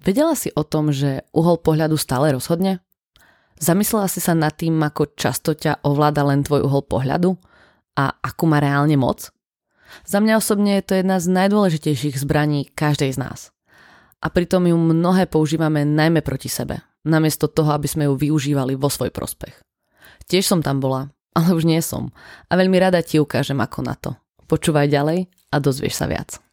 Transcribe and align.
Vedela 0.00 0.32
si 0.32 0.48
o 0.56 0.64
tom, 0.64 0.88
že 0.90 1.28
uhol 1.36 1.60
pohľadu 1.60 2.00
stále 2.00 2.32
rozhodne? 2.32 2.80
Zamyslela 3.60 4.08
si 4.08 4.24
sa 4.24 4.32
nad 4.32 4.56
tým, 4.56 4.80
ako 4.80 5.12
často 5.12 5.52
ťa 5.52 5.84
ovláda 5.84 6.24
len 6.24 6.40
tvoj 6.40 6.64
uhol 6.64 6.80
pohľadu 6.88 7.36
a 8.00 8.08
akú 8.24 8.48
má 8.48 8.56
reálne 8.56 8.96
moc? 8.96 9.28
Za 10.08 10.24
mňa 10.24 10.40
osobne 10.40 10.80
je 10.80 10.84
to 10.88 10.94
jedna 10.96 11.20
z 11.20 11.28
najdôležitejších 11.28 12.16
zbraní 12.16 12.72
každej 12.72 13.12
z 13.12 13.18
nás. 13.20 13.40
A 14.24 14.32
pritom 14.32 14.64
ju 14.64 14.76
mnohé 14.80 15.28
používame 15.28 15.84
najmä 15.84 16.24
proti 16.24 16.48
sebe, 16.48 16.80
namiesto 17.04 17.52
toho, 17.52 17.76
aby 17.76 17.88
sme 17.88 18.08
ju 18.08 18.16
využívali 18.16 18.80
vo 18.80 18.88
svoj 18.88 19.12
prospech. 19.12 19.52
Tiež 20.24 20.48
som 20.48 20.64
tam 20.64 20.80
bola, 20.80 21.12
ale 21.36 21.52
už 21.52 21.68
nie 21.68 21.80
som. 21.84 22.08
A 22.48 22.56
veľmi 22.56 22.80
rada 22.80 23.04
ti 23.04 23.20
ukážem 23.20 23.60
ako 23.60 23.78
na 23.84 23.94
to. 23.96 24.16
Počúvaj 24.48 24.88
ďalej 24.88 25.28
a 25.52 25.56
dozvieš 25.60 26.00
sa 26.00 26.08
viac. 26.08 26.49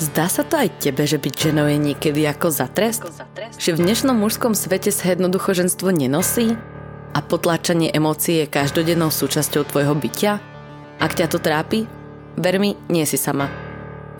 Zdá 0.00 0.32
sa 0.32 0.40
to 0.48 0.56
aj 0.56 0.80
tebe, 0.80 1.04
že 1.04 1.20
byť 1.20 1.52
ženou 1.52 1.68
je 1.68 1.76
niekedy 1.76 2.24
ako 2.24 2.48
za 2.48 2.72
trest? 2.72 3.04
Že 3.60 3.76
v 3.76 3.82
dnešnom 3.84 4.16
mužskom 4.16 4.56
svete 4.56 4.88
sa 4.88 5.12
jednoducho 5.12 5.52
ženstvo 5.52 5.92
nenosí? 5.92 6.56
A 7.12 7.20
potláčanie 7.20 7.92
emócií 7.92 8.40
je 8.40 8.48
každodennou 8.48 9.12
súčasťou 9.12 9.68
tvojho 9.68 9.92
bytia? 9.92 10.40
Ak 11.04 11.20
ťa 11.20 11.28
to 11.28 11.36
trápi, 11.36 11.84
ver 12.40 12.56
mi, 12.56 12.80
nie 12.88 13.04
si 13.04 13.20
sama. 13.20 13.52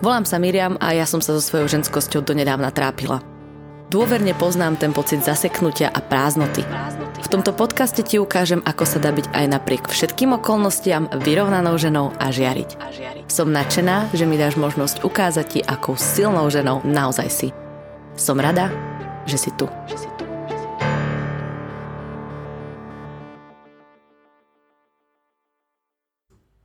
Volám 0.05 0.29
sa 0.29 0.37
Miriam 0.37 0.77
a 0.77 0.93
ja 0.93 1.09
som 1.09 1.17
sa 1.17 1.33
so 1.33 1.41
svojou 1.41 1.65
ženskosťou 1.65 2.21
donedávna 2.21 2.69
trápila. 2.69 3.30
Dôverne 3.91 4.31
poznám 4.31 4.79
ten 4.79 4.95
pocit 4.95 5.19
zaseknutia 5.19 5.91
a 5.91 5.99
prázdnoty. 5.99 6.63
V 7.19 7.27
tomto 7.27 7.51
podcaste 7.51 7.99
ti 8.07 8.23
ukážem, 8.23 8.63
ako 8.63 8.87
sa 8.87 9.03
dá 9.03 9.11
byť 9.11 9.35
aj 9.35 9.45
napriek 9.51 9.83
všetkým 9.91 10.31
okolnostiam 10.39 11.11
vyrovnanou 11.11 11.75
ženou 11.75 12.15
a 12.15 12.31
žiariť. 12.31 12.79
Som 13.27 13.51
nadšená, 13.51 14.15
že 14.15 14.23
mi 14.23 14.39
dáš 14.39 14.55
možnosť 14.55 15.03
ukázať 15.03 15.45
ti, 15.51 15.59
akou 15.59 15.99
silnou 15.99 16.47
ženou 16.47 16.79
naozaj 16.87 17.27
si. 17.27 17.51
Som 18.15 18.39
rada, 18.39 18.71
že 19.27 19.35
si 19.35 19.51
tu. 19.59 19.67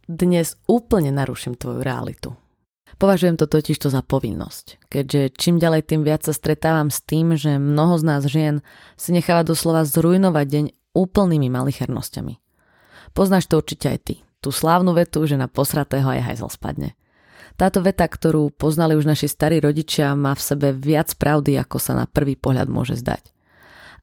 Dnes 0.06 0.55
úplne 0.70 1.11
naruším 1.11 1.59
tvoju 1.59 1.83
realitu. 1.83 2.45
Považujem 2.97 3.37
to 3.37 3.51
totiž 3.51 3.77
to 3.83 3.91
za 3.91 4.01
povinnosť, 4.01 4.87
keďže 4.89 5.37
čím 5.37 5.59
ďalej 5.59 5.83
tým 5.91 6.06
viac 6.06 6.23
sa 6.23 6.33
stretávam 6.33 6.89
s 6.89 7.03
tým, 7.03 7.34
že 7.34 7.59
mnoho 7.59 7.98
z 7.98 8.05
nás 8.06 8.23
žien 8.25 8.65
si 8.95 9.11
necháva 9.12 9.43
doslova 9.43 9.83
zrujnovať 9.84 10.47
deň 10.47 10.65
úplnými 10.97 11.51
malichernosťami. 11.53 12.34
Poznáš 13.12 13.51
to 13.51 13.61
určite 13.61 13.87
aj 13.91 13.98
ty 14.01 14.17
tú 14.47 14.55
slávnu 14.55 14.95
vetu, 14.95 15.27
že 15.27 15.34
na 15.34 15.51
posratého 15.51 16.06
aj 16.06 16.23
hajzel 16.23 16.47
spadne. 16.47 16.95
Táto 17.59 17.83
veta, 17.83 18.06
ktorú 18.06 18.55
poznali 18.55 18.95
už 18.95 19.11
naši 19.11 19.27
starí 19.27 19.59
rodičia, 19.59 20.15
má 20.15 20.39
v 20.39 20.47
sebe 20.47 20.69
viac 20.71 21.11
pravdy, 21.19 21.59
ako 21.59 21.83
sa 21.83 21.98
na 21.98 22.06
prvý 22.06 22.39
pohľad 22.39 22.71
môže 22.71 22.95
zdať. 22.95 23.34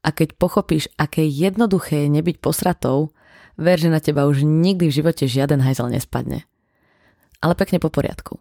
A 0.04 0.12
keď 0.12 0.36
pochopíš, 0.36 0.92
aké 1.00 1.24
jednoduché 1.24 2.04
je 2.04 2.12
nebyť 2.12 2.44
posratou, 2.44 3.16
ver, 3.56 3.80
že 3.80 3.88
na 3.88 4.04
teba 4.04 4.28
už 4.28 4.44
nikdy 4.44 4.92
v 4.92 4.96
živote 5.00 5.24
žiaden 5.24 5.64
hajzel 5.64 5.88
nespadne. 5.88 6.44
Ale 7.40 7.56
pekne 7.56 7.80
po 7.80 7.88
poriadku. 7.88 8.36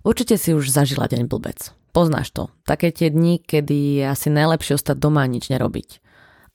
Určite 0.00 0.40
si 0.40 0.56
už 0.56 0.72
zažila 0.72 1.04
deň 1.12 1.28
blbec. 1.28 1.76
Poznáš 1.92 2.32
to. 2.32 2.48
Také 2.64 2.88
tie 2.88 3.12
dni, 3.12 3.42
kedy 3.42 4.00
je 4.00 4.04
asi 4.08 4.32
najlepšie 4.32 4.80
ostať 4.80 4.96
doma 4.96 5.26
a 5.26 5.30
nič 5.30 5.52
nerobiť. 5.52 6.00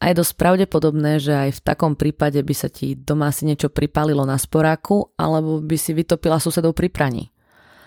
A 0.01 0.11
je 0.11 0.19
dosť 0.19 0.33
pravdepodobné, 0.35 1.21
že 1.23 1.31
aj 1.31 1.61
v 1.61 1.63
takom 1.63 1.93
prípade 1.95 2.41
by 2.41 2.55
sa 2.55 2.67
ti 2.67 2.97
doma 2.97 3.31
si 3.31 3.47
niečo 3.47 3.71
pripálilo 3.71 4.27
na 4.27 4.35
sporáku 4.35 5.15
alebo 5.15 5.63
by 5.63 5.77
si 5.79 5.95
vytopila 5.95 6.41
susedov 6.41 6.75
pri 6.75 6.91
praní. 6.91 7.23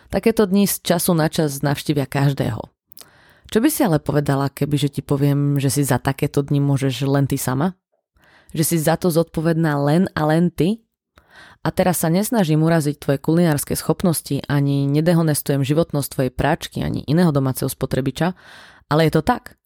Takéto 0.09 0.49
dni 0.49 0.65
z 0.65 0.81
času 0.81 1.13
na 1.13 1.29
čas 1.29 1.61
navštívia 1.61 2.09
každého. 2.09 2.65
Čo 3.49 3.59
by 3.65 3.69
si 3.69 3.81
ale 3.85 4.01
povedala, 4.01 4.53
keby 4.53 4.77
že 4.77 4.89
ti 4.89 5.01
poviem, 5.05 5.61
že 5.61 5.73
si 5.73 5.83
za 5.85 6.01
takéto 6.01 6.41
dni 6.45 6.61
môžeš 6.65 7.05
len 7.09 7.29
ty 7.29 7.37
sama? 7.37 7.77
Že 8.57 8.65
si 8.65 8.77
za 8.81 8.97
to 8.97 9.13
zodpovedná 9.13 9.77
len 9.85 10.09
a 10.17 10.25
len 10.29 10.49
ty? 10.49 10.81
A 11.67 11.75
teraz 11.75 12.01
sa 12.01 12.09
nesnažím 12.09 12.63
uraziť 12.63 13.03
tvoje 13.03 13.19
kulinárske 13.19 13.75
schopnosti, 13.75 14.41
ani 14.47 14.87
nedehonestujem 14.87 15.67
životnosť 15.67 16.09
tvojej 16.09 16.33
práčky, 16.33 16.79
ani 16.81 17.03
iného 17.05 17.35
domáceho 17.35 17.67
spotrebiča, 17.67 18.39
ale 18.89 19.11
je 19.11 19.13
to 19.19 19.23
tak. 19.27 19.59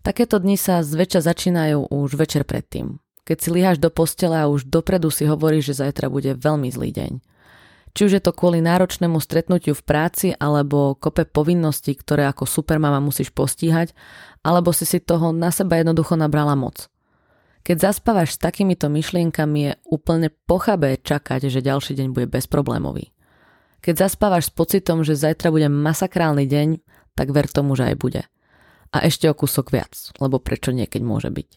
Takéto 0.00 0.40
dni 0.40 0.56
sa 0.56 0.80
zväčša 0.80 1.20
začínajú 1.28 1.92
už 1.92 2.16
večer 2.16 2.48
predtým. 2.48 2.96
Keď 3.28 3.36
si 3.44 3.48
líhaš 3.52 3.76
do 3.76 3.92
postele 3.92 4.40
a 4.40 4.48
už 4.48 4.72
dopredu 4.72 5.12
si 5.12 5.28
hovoríš, 5.28 5.74
že 5.74 5.84
zajtra 5.84 6.08
bude 6.08 6.32
veľmi 6.32 6.72
zlý 6.72 6.90
deň. 6.96 7.12
Či 7.92 8.00
už 8.08 8.12
je 8.16 8.22
to 8.24 8.32
kvôli 8.32 8.64
náročnému 8.64 9.20
stretnutiu 9.20 9.76
v 9.76 9.84
práci 9.84 10.26
alebo 10.32 10.96
kope 10.96 11.28
povinností, 11.28 11.92
ktoré 11.92 12.24
ako 12.24 12.48
supermama 12.48 13.04
musíš 13.04 13.28
postíhať, 13.34 13.92
alebo 14.40 14.72
si 14.72 14.88
si 14.88 14.96
toho 15.02 15.34
na 15.34 15.52
seba 15.52 15.76
jednoducho 15.76 16.16
nabrala 16.16 16.56
moc. 16.56 16.88
Keď 17.62 17.76
zaspávaš 17.92 18.36
s 18.36 18.42
takýmito 18.42 18.88
myšlienkami 18.88 19.58
je 19.60 19.72
úplne 19.88 20.32
pochabé 20.48 20.96
čakať, 20.98 21.52
že 21.52 21.64
ďalší 21.64 21.98
deň 21.98 22.08
bude 22.16 22.26
bezproblémový. 22.30 23.12
Keď 23.84 24.08
zaspávaš 24.08 24.50
s 24.50 24.54
pocitom, 24.54 25.06
že 25.06 25.14
zajtra 25.14 25.52
bude 25.52 25.68
masakrálny 25.70 26.48
deň, 26.48 26.68
tak 27.14 27.30
ver 27.30 27.46
tomu, 27.46 27.78
že 27.78 27.92
aj 27.92 27.96
bude– 27.98 28.22
a 28.92 29.04
ešte 29.04 29.28
o 29.28 29.36
kúsok 29.36 29.72
viac, 29.72 29.92
lebo 30.16 30.40
prečo 30.40 30.72
niekeď 30.72 31.02
môže 31.04 31.28
byť. 31.28 31.48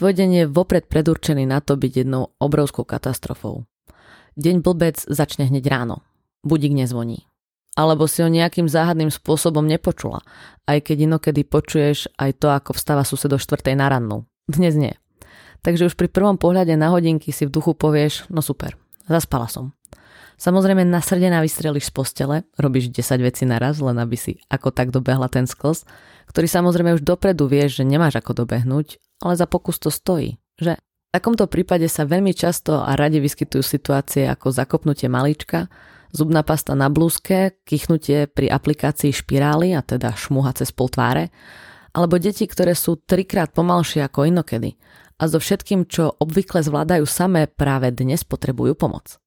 Tvoj 0.00 0.12
deň 0.16 0.30
je 0.32 0.44
vopred 0.48 0.88
predurčený 0.88 1.44
na 1.44 1.60
to 1.60 1.76
byť 1.76 1.92
jednou 2.04 2.32
obrovskou 2.40 2.88
katastrofou. 2.88 3.68
Deň 4.40 4.64
blbec 4.64 4.96
začne 5.04 5.44
hneď 5.50 5.68
ráno. 5.68 6.00
Budík 6.40 6.72
nezvoní. 6.72 7.28
Alebo 7.76 8.08
si 8.08 8.24
ho 8.24 8.28
nejakým 8.32 8.66
záhadným 8.66 9.12
spôsobom 9.12 9.62
nepočula, 9.68 10.24
aj 10.64 10.88
keď 10.90 11.06
inokedy 11.06 11.44
počuješ 11.44 12.08
aj 12.16 12.40
to, 12.40 12.48
ako 12.48 12.72
vstáva 12.72 13.04
sused 13.04 13.28
do 13.28 13.36
štvrtej 13.36 13.76
na 13.76 13.92
rannu. 13.92 14.24
Dnes 14.50 14.74
nie. 14.74 14.98
Takže 15.62 15.86
už 15.86 15.94
pri 15.94 16.10
prvom 16.10 16.34
pohľade 16.34 16.74
na 16.74 16.90
hodinky 16.90 17.30
si 17.30 17.46
v 17.46 17.54
duchu 17.54 17.78
povieš, 17.78 18.26
no 18.32 18.42
super, 18.42 18.74
zaspala 19.06 19.46
som. 19.46 19.70
Samozrejme 20.40 20.88
nasrdená 20.88 21.44
vystreliš 21.44 21.92
z 21.92 21.94
postele, 21.94 22.36
robíš 22.56 22.88
10 22.90 23.20
vecí 23.20 23.44
naraz, 23.44 23.76
len 23.78 24.00
aby 24.00 24.16
si 24.16 24.40
ako 24.48 24.72
tak 24.72 24.88
dobehla 24.88 25.28
ten 25.28 25.44
sklz, 25.44 25.84
ktorý 26.32 26.48
samozrejme 26.48 26.96
už 26.96 27.04
dopredu 27.04 27.44
vieš, 27.44 27.78
že 27.78 27.84
nemáš 27.84 28.18
ako 28.18 28.42
dobehnúť, 28.42 28.96
ale 29.20 29.36
za 29.36 29.44
pokus 29.44 29.76
to 29.78 29.92
stojí, 29.92 30.40
že? 30.56 30.80
V 30.80 31.18
takomto 31.18 31.44
prípade 31.50 31.90
sa 31.90 32.06
veľmi 32.06 32.32
často 32.32 32.80
a 32.80 32.94
radi 32.94 33.20
vyskytujú 33.20 33.60
situácie 33.60 34.30
ako 34.30 34.54
zakopnutie 34.54 35.10
malička, 35.12 35.68
zubná 36.14 36.40
pasta 36.40 36.72
na 36.72 36.88
blúzke, 36.88 37.60
kichnutie 37.66 38.30
pri 38.30 38.48
aplikácii 38.48 39.12
špirály 39.12 39.76
a 39.76 39.82
teda 39.84 40.14
šmuha 40.14 40.54
cez 40.56 40.72
pol 40.72 40.88
tváre, 40.88 41.28
alebo 41.90 42.18
deti, 42.22 42.46
ktoré 42.46 42.78
sú 42.78 42.98
trikrát 42.98 43.50
pomalšie 43.50 44.04
ako 44.06 44.30
inokedy 44.30 44.78
a 45.20 45.28
so 45.28 45.36
všetkým, 45.36 45.84
čo 45.84 46.16
obvykle 46.16 46.64
zvládajú 46.64 47.04
samé, 47.04 47.44
práve 47.44 47.92
dnes 47.92 48.24
potrebujú 48.24 48.72
pomoc. 48.72 49.20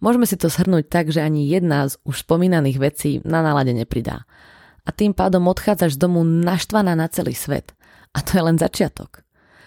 Môžeme 0.00 0.24
si 0.24 0.40
to 0.40 0.48
shrnúť 0.48 0.88
tak, 0.88 1.12
že 1.12 1.20
ani 1.20 1.44
jedna 1.44 1.84
z 1.84 2.00
už 2.08 2.24
spomínaných 2.24 2.78
vecí 2.80 3.10
na 3.20 3.44
nálade 3.44 3.76
nepridá. 3.76 4.24
A 4.88 4.96
tým 4.96 5.12
pádom 5.12 5.44
odchádzaš 5.44 6.00
z 6.00 6.02
domu 6.08 6.24
naštvaná 6.24 6.96
na 6.96 7.04
celý 7.12 7.36
svet. 7.36 7.76
A 8.16 8.24
to 8.24 8.40
je 8.40 8.42
len 8.42 8.56
začiatok. 8.56 9.20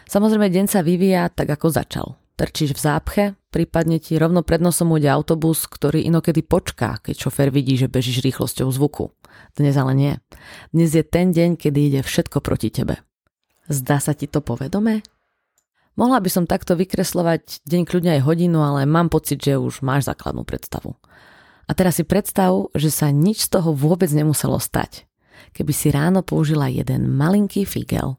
Samozrejme, 0.09 0.50
deň 0.50 0.66
sa 0.66 0.81
vyvíja 0.81 1.29
tak, 1.29 1.53
ako 1.53 1.69
začal. 1.69 2.07
Trčíš 2.33 2.73
v 2.73 2.81
zápche, 2.81 3.23
prípadne 3.53 4.01
ti 4.01 4.17
rovno 4.17 4.41
pred 4.41 4.57
nosom 4.57 4.89
ujde 4.89 5.06
autobus, 5.06 5.69
ktorý 5.69 6.01
inokedy 6.09 6.41
počká, 6.41 6.97
keď 6.97 7.29
šofér 7.29 7.53
vidí, 7.53 7.78
že 7.78 7.85
bežíš 7.85 8.25
rýchlosťou 8.25 8.73
zvuku. 8.73 9.13
Dnes 9.53 9.77
ale 9.77 9.94
nie. 9.94 10.13
Dnes 10.73 10.94
je 10.94 11.03
ten 11.05 11.29
deň, 11.29 11.57
kedy 11.57 11.79
ide 11.94 12.01
všetko 12.01 12.41
proti 12.41 12.73
tebe. 12.73 13.01
Zdá 13.69 14.01
sa 14.01 14.17
ti 14.17 14.27
to 14.27 14.44
povedomé? 14.44 15.05
Mohla 15.94 16.25
by 16.25 16.29
som 16.29 16.49
takto 16.49 16.73
vykreslovať 16.73 17.61
deň 17.69 17.81
kľudne 17.85 18.11
aj 18.17 18.25
hodinu, 18.25 18.66
ale 18.66 18.89
mám 18.89 19.13
pocit, 19.13 19.38
že 19.38 19.61
už 19.61 19.85
máš 19.85 20.09
základnú 20.09 20.41
predstavu. 20.41 20.97
A 21.69 21.71
teraz 21.77 22.01
si 22.01 22.03
predstav, 22.03 22.73
že 22.73 22.89
sa 22.89 23.13
nič 23.13 23.45
z 23.45 23.53
toho 23.53 23.71
vôbec 23.77 24.09
nemuselo 24.09 24.57
stať. 24.57 25.05
Keby 25.53 25.71
si 25.71 25.94
ráno 25.94 26.25
použila 26.25 26.65
jeden 26.65 27.13
malinký 27.13 27.63
figel. 27.63 28.18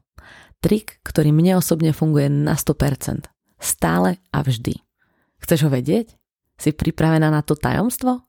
Trik, 0.63 1.03
ktorý 1.03 1.35
mne 1.35 1.59
osobne 1.59 1.91
funguje 1.91 2.31
na 2.31 2.55
100%. 2.55 3.27
Stále 3.59 4.23
a 4.31 4.39
vždy. 4.41 4.81
Chceš 5.43 5.67
ho 5.67 5.69
vedieť? 5.69 6.15
Si 6.55 6.71
pripravená 6.71 7.27
na 7.27 7.43
to 7.43 7.59
tajomstvo? 7.59 8.23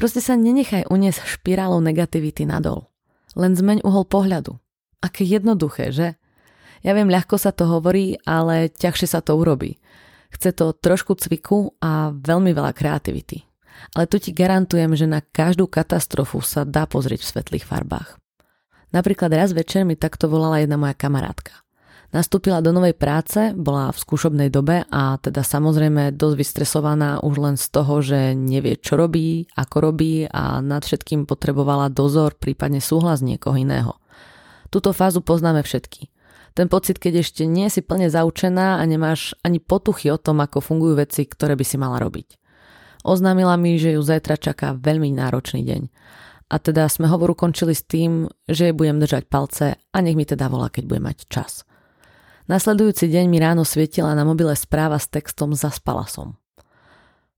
Proste 0.00 0.24
sa 0.24 0.32
nenechaj 0.32 0.88
uniesť 0.88 1.28
špirálou 1.28 1.84
negativity 1.84 2.48
nadol. 2.48 2.88
Len 3.36 3.52
zmeň 3.52 3.84
uhol 3.84 4.08
pohľadu. 4.08 4.56
Aké 5.04 5.28
jednoduché, 5.28 5.92
že? 5.92 6.16
Ja 6.80 6.96
viem, 6.96 7.12
ľahko 7.12 7.36
sa 7.36 7.52
to 7.52 7.68
hovorí, 7.68 8.16
ale 8.24 8.72
ťažšie 8.72 9.12
sa 9.12 9.20
to 9.20 9.36
urobí. 9.36 9.76
Chce 10.32 10.56
to 10.56 10.72
trošku 10.72 11.20
cviku 11.20 11.76
a 11.84 12.16
veľmi 12.16 12.48
veľa 12.56 12.72
kreativity. 12.72 13.44
Ale 13.92 14.08
tu 14.08 14.16
ti 14.16 14.32
garantujem, 14.32 14.96
že 14.96 15.04
na 15.04 15.20
každú 15.20 15.68
katastrofu 15.68 16.40
sa 16.40 16.64
dá 16.64 16.88
pozrieť 16.88 17.20
v 17.20 17.30
svetlých 17.36 17.68
farbách. 17.68 18.16
Napríklad 18.96 19.28
raz 19.36 19.52
večer 19.52 19.84
mi 19.84 20.00
takto 20.00 20.32
volala 20.32 20.64
jedna 20.64 20.80
moja 20.80 20.96
kamarátka. 20.96 21.60
Nastúpila 22.10 22.58
do 22.58 22.74
novej 22.74 22.98
práce, 22.98 23.54
bola 23.54 23.94
v 23.94 24.02
skúšobnej 24.02 24.50
dobe 24.50 24.82
a 24.90 25.14
teda 25.22 25.46
samozrejme 25.46 26.10
dosť 26.18 26.34
vystresovaná 26.34 27.22
už 27.22 27.34
len 27.38 27.54
z 27.54 27.66
toho, 27.70 28.02
že 28.02 28.34
nevie, 28.34 28.74
čo 28.82 28.98
robí, 28.98 29.46
ako 29.54 29.76
robí 29.78 30.26
a 30.26 30.58
nad 30.58 30.82
všetkým 30.82 31.22
potrebovala 31.22 31.86
dozor, 31.86 32.34
prípadne 32.34 32.82
súhlas 32.82 33.22
niekoho 33.22 33.54
iného. 33.54 33.94
Túto 34.74 34.90
fázu 34.90 35.22
poznáme 35.22 35.62
všetky. 35.62 36.10
Ten 36.58 36.66
pocit, 36.66 36.98
keď 36.98 37.22
ešte 37.22 37.46
nie 37.46 37.70
si 37.70 37.78
plne 37.78 38.10
zaučená 38.10 38.82
a 38.82 38.84
nemáš 38.90 39.38
ani 39.46 39.62
potuchy 39.62 40.10
o 40.10 40.18
tom, 40.18 40.42
ako 40.42 40.58
fungujú 40.58 40.98
veci, 40.98 41.22
ktoré 41.22 41.54
by 41.54 41.62
si 41.62 41.78
mala 41.78 42.02
robiť. 42.02 42.34
Oznámila 43.06 43.54
mi, 43.54 43.78
že 43.78 43.94
ju 43.94 44.02
zajtra 44.02 44.34
čaká 44.34 44.74
veľmi 44.74 45.14
náročný 45.14 45.62
deň. 45.62 45.82
A 46.50 46.58
teda 46.58 46.90
sme 46.90 47.06
hovoru 47.06 47.38
končili 47.38 47.70
s 47.70 47.86
tým, 47.86 48.26
že 48.50 48.70
jej 48.70 48.74
budem 48.74 48.98
držať 48.98 49.30
palce 49.30 49.78
a 49.78 49.96
nech 50.02 50.18
mi 50.18 50.26
teda 50.26 50.50
volá, 50.50 50.74
keď 50.74 50.90
bude 50.90 50.98
mať 51.06 51.30
čas. 51.30 51.62
Nasledujúci 52.50 53.06
deň 53.06 53.30
mi 53.30 53.38
ráno 53.38 53.62
svietila 53.62 54.10
na 54.10 54.26
mobile 54.26 54.58
správa 54.58 54.98
s 54.98 55.06
textom 55.06 55.54
Zaspala 55.54 56.02
som. 56.10 56.34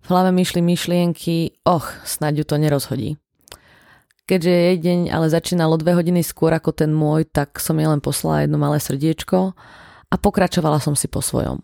V 0.00 0.06
hlave 0.08 0.32
myšli 0.32 0.64
myšlienky, 0.64 1.60
och, 1.68 1.84
snáď 2.08 2.40
ju 2.40 2.44
to 2.48 2.56
nerozhodí. 2.56 3.20
Keďže 4.24 4.52
jej 4.56 4.76
deň 4.80 5.00
ale 5.12 5.28
začínalo 5.28 5.76
dve 5.76 6.00
hodiny 6.00 6.24
skôr 6.24 6.56
ako 6.56 6.72
ten 6.72 6.96
môj, 6.96 7.28
tak 7.28 7.60
som 7.60 7.76
jej 7.76 7.92
len 7.92 8.00
poslala 8.00 8.48
jedno 8.48 8.56
malé 8.56 8.80
srdiečko 8.80 9.52
a 10.08 10.14
pokračovala 10.16 10.80
som 10.80 10.96
si 10.96 11.12
po 11.12 11.20
svojom. 11.20 11.60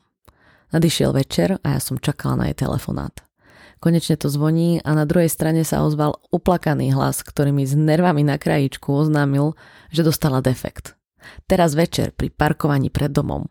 Nadišiel 0.77 1.17
večer 1.17 1.56
a 1.65 1.73
ja 1.73 1.81
som 1.81 1.97
čakala 1.97 2.37
na 2.37 2.44
jej 2.53 2.69
telefonát. 2.69 3.17
Konečne 3.81 4.21
to 4.21 4.29
zvoní 4.29 4.85
a 4.85 4.93
na 4.93 5.09
druhej 5.09 5.33
strane 5.33 5.65
sa 5.65 5.89
ozval 5.89 6.21
uplakaný 6.29 6.93
hlas, 6.93 7.25
ktorý 7.25 7.56
mi 7.56 7.65
s 7.65 7.73
nervami 7.73 8.29
na 8.29 8.37
krajičku 8.37 8.93
oznámil, 8.93 9.56
že 9.89 10.05
dostala 10.05 10.44
defekt. 10.44 10.98
Teraz 11.47 11.75
večer 11.75 12.15
pri 12.15 12.31
parkovaní 12.32 12.88
pred 12.88 13.12
domom. 13.12 13.47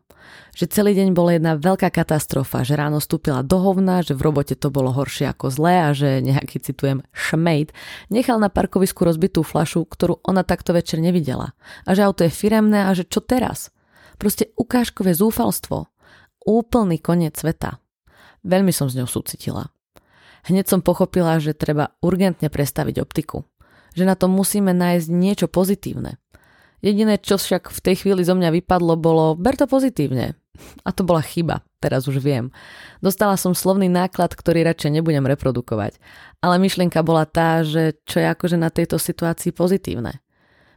Že 0.57 0.65
celý 0.73 0.91
deň 0.97 1.13
bola 1.13 1.37
jedna 1.37 1.55
veľká 1.55 1.93
katastrofa, 1.93 2.65
že 2.65 2.75
ráno 2.75 2.97
stúpila 2.97 3.45
do 3.45 3.61
hovna, 3.61 4.01
že 4.01 4.17
v 4.17 4.25
robote 4.27 4.57
to 4.57 4.73
bolo 4.73 4.91
horšie 4.91 5.29
ako 5.29 5.53
zlé 5.53 5.75
a 5.85 5.89
že 5.93 6.19
nejaký, 6.25 6.59
citujem, 6.59 7.05
šmejt 7.13 7.71
nechal 8.09 8.41
na 8.41 8.49
parkovisku 8.49 9.05
rozbitú 9.05 9.45
flašu, 9.45 9.85
ktorú 9.85 10.19
ona 10.25 10.41
takto 10.41 10.73
večer 10.73 10.99
nevidela. 10.99 11.53
A 11.85 11.93
že 11.93 12.03
auto 12.03 12.25
je 12.25 12.33
firemné 12.33 12.89
a 12.89 12.91
že 12.97 13.05
čo 13.07 13.21
teraz? 13.21 13.69
Proste 14.17 14.49
ukážkové 14.57 15.13
zúfalstvo. 15.13 15.93
Úplný 16.43 16.97
koniec 16.99 17.37
sveta. 17.37 17.77
Veľmi 18.41 18.73
som 18.73 18.89
s 18.89 18.97
ňou 18.97 19.05
súcitila. 19.05 19.69
Hneď 20.47 20.65
som 20.71 20.79
pochopila, 20.79 21.37
že 21.43 21.51
treba 21.51 21.91
urgentne 21.99 22.47
prestaviť 22.47 23.03
optiku. 23.03 23.43
Že 23.93 24.03
na 24.07 24.15
to 24.15 24.31
musíme 24.31 24.71
nájsť 24.71 25.07
niečo 25.11 25.47
pozitívne. 25.51 26.15
Jediné, 26.81 27.17
čo 27.17 27.41
však 27.41 27.73
v 27.73 27.79
tej 27.81 27.95
chvíli 28.05 28.21
zo 28.21 28.37
mňa 28.37 28.53
vypadlo, 28.61 28.93
bolo 29.01 29.33
ber 29.33 29.57
to 29.57 29.65
pozitívne. 29.65 30.37
A 30.85 30.89
to 30.89 31.05
bola 31.05 31.21
chyba, 31.21 31.61
teraz 31.77 32.09
už 32.09 32.21
viem. 32.21 32.49
Dostala 33.01 33.37
som 33.37 33.53
slovný 33.53 33.89
náklad, 33.89 34.33
ktorý 34.33 34.65
radšej 34.65 35.01
nebudem 35.01 35.25
reprodukovať. 35.25 36.01
Ale 36.41 36.57
myšlienka 36.57 37.01
bola 37.05 37.29
tá, 37.29 37.61
že 37.61 37.97
čo 38.05 38.21
je 38.21 38.27
akože 38.29 38.57
na 38.57 38.73
tejto 38.73 38.97
situácii 38.97 39.53
pozitívne. 39.53 40.21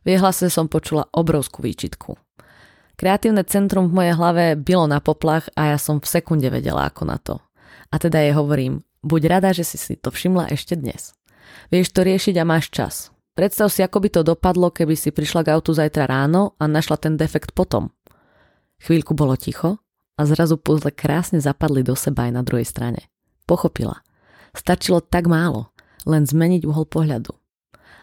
V 0.04 0.16
jej 0.16 0.18
hlase 0.20 0.48
som 0.48 0.68
počula 0.68 1.08
obrovskú 1.12 1.60
výčitku. 1.60 2.16
Kreatívne 2.96 3.44
centrum 3.48 3.88
v 3.88 3.96
mojej 3.96 4.14
hlave 4.16 4.44
bylo 4.60 4.84
na 4.84 5.00
poplach 5.00 5.48
a 5.56 5.72
ja 5.72 5.78
som 5.80 6.04
v 6.04 6.08
sekunde 6.08 6.52
vedela 6.52 6.88
ako 6.88 7.02
na 7.08 7.16
to. 7.16 7.40
A 7.88 7.96
teda 7.96 8.20
jej 8.20 8.36
hovorím, 8.36 8.84
buď 9.00 9.22
rada, 9.28 9.50
že 9.56 9.64
si 9.64 9.80
si 9.80 9.96
to 9.96 10.12
všimla 10.12 10.52
ešte 10.52 10.76
dnes. 10.76 11.16
Vieš 11.72 11.96
to 11.96 12.04
riešiť 12.04 12.36
a 12.40 12.44
máš 12.44 12.68
čas. 12.68 13.08
Predstav 13.40 13.72
si, 13.72 13.80
ako 13.80 14.04
by 14.04 14.08
to 14.12 14.20
dopadlo, 14.20 14.68
keby 14.68 14.92
si 15.00 15.16
prišla 15.16 15.40
k 15.48 15.56
autu 15.56 15.72
zajtra 15.72 16.04
ráno 16.04 16.60
a 16.60 16.68
našla 16.68 17.00
ten 17.00 17.16
defekt 17.16 17.56
potom. 17.56 17.88
Chvíľku 18.84 19.16
bolo 19.16 19.32
ticho 19.32 19.80
a 20.20 20.28
zrazu 20.28 20.60
puzle 20.60 20.92
krásne 20.92 21.40
zapadli 21.40 21.80
do 21.80 21.96
seba 21.96 22.28
aj 22.28 22.36
na 22.36 22.44
druhej 22.44 22.68
strane. 22.68 23.08
Pochopila. 23.48 24.04
Stačilo 24.52 25.00
tak 25.00 25.24
málo, 25.24 25.72
len 26.04 26.28
zmeniť 26.28 26.68
uhol 26.68 26.84
pohľadu. 26.84 27.32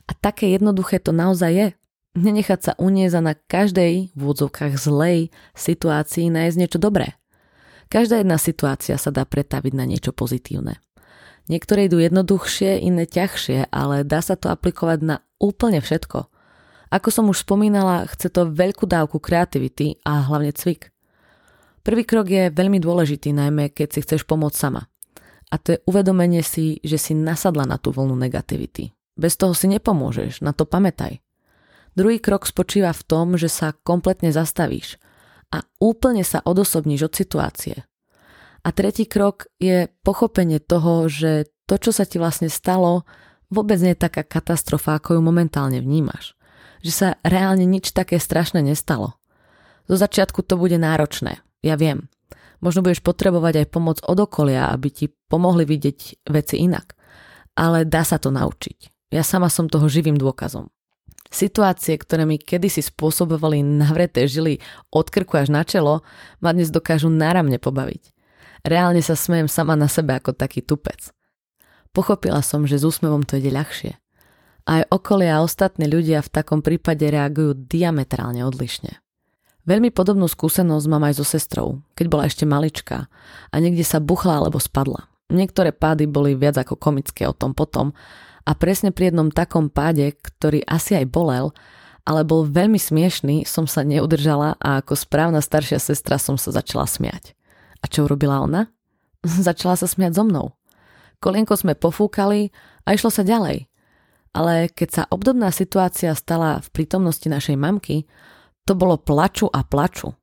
A 0.09 0.11
také 0.17 0.57
jednoduché 0.57 0.97
to 0.97 1.13
naozaj 1.13 1.53
je. 1.53 1.67
Nenechať 2.17 2.59
sa 2.65 2.73
uniesť 2.81 3.21
na 3.21 3.37
každej 3.37 4.09
v 4.09 4.17
úvodzovkách 4.17 4.73
zlej 4.73 5.29
situácii 5.53 6.33
nájsť 6.33 6.57
niečo 6.57 6.81
dobré. 6.81 7.13
Každá 7.93 8.25
jedna 8.25 8.41
situácia 8.41 8.97
sa 8.97 9.13
dá 9.13 9.21
pretaviť 9.21 9.73
na 9.77 9.85
niečo 9.85 10.17
pozitívne. 10.17 10.81
Niektoré 11.47 11.87
idú 11.87 12.03
jednoduchšie, 12.03 12.83
iné 12.83 13.07
ťažšie, 13.07 13.71
ale 13.71 14.03
dá 14.03 14.19
sa 14.19 14.35
to 14.35 14.51
aplikovať 14.51 14.99
na 15.03 15.15
úplne 15.39 15.79
všetko. 15.79 16.27
Ako 16.91 17.07
som 17.11 17.31
už 17.31 17.43
spomínala, 17.43 18.07
chce 18.07 18.31
to 18.31 18.51
veľkú 18.51 18.87
dávku 18.87 19.19
kreativity 19.19 19.99
a 20.03 20.27
hlavne 20.27 20.51
cvik. 20.51 20.91
Prvý 21.87 22.03
krok 22.03 22.27
je 22.27 22.51
veľmi 22.51 22.83
dôležitý, 22.83 23.31
najmä 23.31 23.71
keď 23.71 23.87
si 23.95 23.99
chceš 24.03 24.27
pomôcť 24.27 24.59
sama. 24.59 24.91
A 25.47 25.55
to 25.55 25.75
je 25.75 25.83
uvedomenie 25.87 26.43
si, 26.43 26.83
že 26.83 26.99
si 26.99 27.15
nasadla 27.15 27.63
na 27.63 27.79
tú 27.79 27.95
vlnu 27.95 28.19
negativity. 28.19 28.91
Bez 29.15 29.39
toho 29.39 29.55
si 29.55 29.71
nepomôžeš, 29.71 30.43
na 30.43 30.51
to 30.51 30.67
pamätaj. 30.67 31.23
Druhý 31.95 32.19
krok 32.19 32.43
spočíva 32.43 32.91
v 32.91 33.05
tom, 33.07 33.27
že 33.39 33.47
sa 33.47 33.71
kompletne 33.71 34.35
zastavíš 34.35 34.99
a 35.49 35.63
úplne 35.79 36.27
sa 36.27 36.43
odosobníš 36.43 37.07
od 37.07 37.13
situácie. 37.15 37.75
A 38.67 38.75
tretí 38.75 39.07
krok 39.07 39.47
je 39.63 39.87
pochopenie 40.03 40.59
toho, 40.59 41.07
že 41.07 41.47
to, 41.71 41.79
čo 41.79 41.95
sa 41.95 42.03
ti 42.03 42.19
vlastne 42.19 42.51
stalo, 42.51 43.07
vôbec 43.47 43.79
nie 43.79 43.95
je 43.95 44.03
taká 44.03 44.27
katastrofa, 44.27 44.99
ako 44.99 45.15
ju 45.15 45.21
momentálne 45.23 45.79
vnímaš. 45.79 46.35
Že 46.83 46.91
sa 46.91 47.07
reálne 47.23 47.63
nič 47.63 47.95
také 47.95 48.19
strašné 48.19 48.59
nestalo. 48.59 49.15
Zo 49.87 49.95
začiatku 49.95 50.43
to 50.43 50.59
bude 50.59 50.75
náročné, 50.75 51.39
ja 51.63 51.79
viem. 51.79 52.11
Možno 52.59 52.83
budeš 52.83 52.99
potrebovať 52.99 53.63
aj 53.63 53.71
pomoc 53.71 53.97
od 54.03 54.19
okolia, 54.19 54.67
aby 54.75 54.91
ti 54.91 55.05
pomohli 55.31 55.63
vidieť 55.63 56.27
veci 56.27 56.59
inak. 56.59 56.91
Ale 57.55 57.87
dá 57.87 58.03
sa 58.03 58.19
to 58.19 58.35
naučiť. 58.35 59.07
Ja 59.15 59.23
sama 59.23 59.47
som 59.47 59.71
toho 59.71 59.87
živým 59.87 60.19
dôkazom. 60.19 60.67
Situácie, 61.31 61.95
ktoré 61.95 62.27
mi 62.27 62.35
kedysi 62.35 62.83
spôsobovali 62.83 63.63
navreté 63.63 64.27
žily 64.27 64.59
od 64.91 65.07
krku 65.07 65.39
až 65.39 65.55
na 65.55 65.63
čelo, 65.63 66.03
ma 66.43 66.51
dnes 66.51 66.67
dokážu 66.67 67.07
náramne 67.07 67.63
pobaviť. 67.63 68.16
Reálne 68.67 68.99
sa 68.99 69.15
smejem 69.15 69.47
sama 69.47 69.79
na 69.79 69.87
sebe 69.87 70.11
ako 70.19 70.35
taký 70.35 70.59
tupec. 70.59 71.15
Pochopila 71.95 72.43
som, 72.43 72.67
že 72.67 72.75
s 72.75 72.83
úsmevom 72.83 73.23
to 73.23 73.39
ide 73.39 73.47
ľahšie. 73.47 73.95
Aj 74.67 74.83
okolie 74.91 75.31
a 75.31 75.39
ostatní 75.39 75.87
ľudia 75.87 76.19
v 76.19 76.33
takom 76.35 76.59
prípade 76.59 77.07
reagujú 77.07 77.55
diametrálne 77.55 78.43
odlišne. 78.43 78.99
Veľmi 79.63 79.95
podobnú 79.95 80.27
skúsenosť 80.27 80.85
mám 80.91 81.07
aj 81.07 81.15
so 81.15 81.23
sestrou, 81.23 81.79
keď 81.95 82.05
bola 82.11 82.27
ešte 82.27 82.43
maličká 82.43 83.07
a 83.51 83.55
niekde 83.55 83.87
sa 83.87 84.03
buchla 84.03 84.43
alebo 84.43 84.59
spadla. 84.59 85.07
Niektoré 85.31 85.71
pády 85.71 86.03
boli 86.03 86.35
viac 86.35 86.59
ako 86.59 86.75
komické 86.75 87.23
o 87.23 87.35
tom 87.35 87.55
potom 87.55 87.95
a 88.43 88.51
presne 88.51 88.91
pri 88.91 89.11
jednom 89.11 89.31
takom 89.31 89.71
páde, 89.71 90.11
ktorý 90.11 90.67
asi 90.67 90.99
aj 90.99 91.07
bolel, 91.07 91.55
ale 92.03 92.27
bol 92.27 92.43
veľmi 92.43 92.79
smiešný, 92.79 93.47
som 93.47 93.63
sa 93.63 93.87
neudržala 93.87 94.59
a 94.59 94.83
ako 94.83 94.95
správna 94.95 95.39
staršia 95.39 95.79
sestra 95.79 96.19
som 96.19 96.35
sa 96.35 96.51
začala 96.51 96.87
smiať. 96.87 97.36
A 97.81 97.85
čo 97.89 98.05
urobila 98.05 98.41
ona? 98.41 98.71
začala 99.47 99.75
sa 99.75 99.89
smiať 99.89 100.13
so 100.17 100.23
mnou. 100.23 100.55
Kolienko 101.17 101.57
sme 101.57 101.73
pofúkali 101.73 102.53
a 102.85 102.93
išlo 102.93 103.09
sa 103.09 103.25
ďalej. 103.25 103.65
Ale 104.37 104.69
keď 104.69 104.89
sa 104.93 105.03
obdobná 105.09 105.49
situácia 105.49 106.13
stala 106.13 106.61
v 106.61 106.67
prítomnosti 106.69 107.25
našej 107.25 107.57
mamky, 107.57 108.05
to 108.69 108.77
bolo 108.77 109.01
plaču 109.01 109.49
a 109.49 109.65
plaču. 109.65 110.13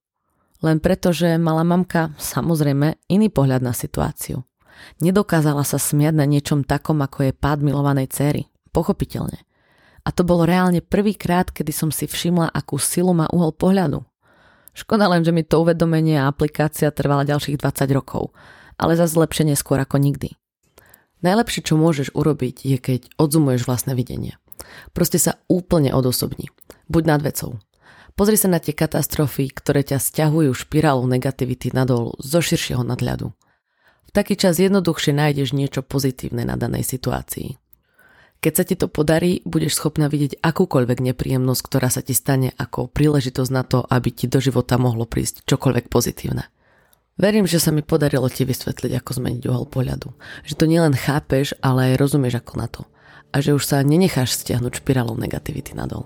Len 0.63 0.79
preto, 0.79 1.11
že 1.11 1.35
mala 1.35 1.67
mamka 1.67 2.15
samozrejme 2.17 3.11
iný 3.11 3.29
pohľad 3.29 3.61
na 3.65 3.75
situáciu. 3.75 4.47
Nedokázala 5.03 5.67
sa 5.67 5.83
smiať 5.83 6.15
na 6.15 6.27
niečom 6.29 6.63
takom, 6.63 7.03
ako 7.03 7.31
je 7.31 7.33
pád 7.35 7.65
milovanej 7.67 8.15
céry. 8.15 8.43
Pochopiteľne. 8.71 9.43
A 10.05 10.09
to 10.13 10.23
bolo 10.23 10.45
reálne 10.45 10.85
prvýkrát, 10.85 11.49
kedy 11.49 11.73
som 11.73 11.89
si 11.89 12.05
všimla, 12.05 12.53
akú 12.53 12.77
silu 12.77 13.17
má 13.17 13.27
uhol 13.33 13.57
pohľadu. 13.57 14.05
Škoda 14.75 15.07
len, 15.07 15.23
že 15.23 15.31
mi 15.31 15.47
to 15.47 15.63
uvedomenie 15.63 16.19
a 16.19 16.27
aplikácia 16.27 16.91
trvala 16.91 17.23
ďalších 17.23 17.63
20 17.63 17.95
rokov, 17.95 18.35
ale 18.75 18.99
za 18.99 19.07
zlepšenie 19.07 19.55
skôr 19.55 19.79
ako 19.79 20.03
nikdy. 20.03 20.35
Najlepšie, 21.23 21.63
čo 21.65 21.79
môžeš 21.79 22.13
urobiť, 22.13 22.67
je 22.67 22.77
keď 22.77 23.01
odzumuješ 23.17 23.65
vlastné 23.65 23.95
videnie. 23.95 24.37
Proste 24.93 25.17
sa 25.23 25.39
úplne 25.47 25.95
odosobni. 25.95 26.51
Buď 26.91 27.03
nad 27.07 27.23
vecou. 27.23 27.63
Pozri 28.15 28.39
sa 28.39 28.51
na 28.51 28.59
tie 28.63 28.75
katastrofy, 28.75 29.51
ktoré 29.51 29.83
ťa 29.83 29.99
stiahujú 29.99 30.55
špirálu 30.55 31.07
negativity 31.07 31.75
nadol 31.75 32.15
zo 32.23 32.39
širšieho 32.39 32.83
nadhľadu. 32.87 33.31
V 34.05 34.11
taký 34.15 34.39
čas 34.39 34.63
jednoduchšie 34.63 35.15
nájdeš 35.15 35.51
niečo 35.57 35.83
pozitívne 35.83 36.47
na 36.47 36.55
danej 36.55 36.87
situácii. 36.87 37.59
Keď 38.45 38.53
sa 38.53 38.69
ti 38.69 38.77
to 38.77 38.93
podarí, 38.93 39.41
budeš 39.49 39.81
schopná 39.81 40.05
vidieť 40.13 40.45
akúkoľvek 40.45 41.01
nepríjemnosť, 41.01 41.63
ktorá 41.65 41.89
sa 41.89 42.05
ti 42.05 42.13
stane 42.13 42.53
ako 42.61 42.93
príležitosť 42.93 43.49
na 43.49 43.65
to, 43.65 43.81
aby 43.89 44.13
ti 44.13 44.29
do 44.29 44.37
života 44.37 44.77
mohlo 44.77 45.09
prísť 45.09 45.49
čokoľvek 45.49 45.89
pozitívne. 45.89 46.45
Verím, 47.17 47.49
že 47.49 47.57
sa 47.57 47.73
mi 47.73 47.81
podarilo 47.81 48.29
ti 48.29 48.45
vysvetliť, 48.45 49.01
ako 49.01 49.11
zmeniť 49.17 49.49
uhol 49.49 49.65
pohľadu. 49.65 50.13
Že 50.45 50.55
to 50.61 50.65
nielen 50.69 50.93
chápeš, 50.93 51.57
ale 51.65 51.97
aj 51.97 52.05
rozumieš 52.05 52.45
ako 52.45 52.53
na 52.61 52.69
to. 52.69 52.85
A 53.33 53.41
že 53.41 53.57
už 53.57 53.65
sa 53.65 53.81
nenecháš 53.81 54.37
stiahnuť 54.37 54.85
špirálou 54.85 55.17
negativity 55.17 55.73
nadol. 55.73 56.05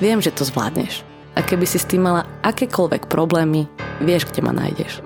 Viem, 0.00 0.24
že 0.24 0.32
to 0.32 0.48
zvládneš. 0.48 1.04
A 1.36 1.44
keby 1.44 1.68
si 1.68 1.76
s 1.76 1.84
tým 1.84 2.08
mala 2.08 2.24
akékoľvek 2.40 3.12
problémy, 3.12 3.68
vieš, 4.00 4.24
kde 4.32 4.40
ma 4.40 4.56
nájdeš. 4.56 5.04